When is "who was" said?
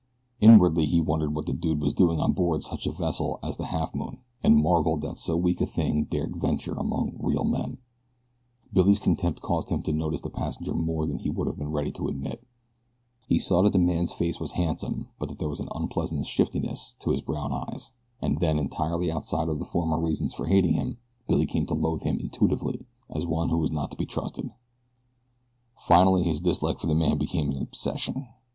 23.49-23.69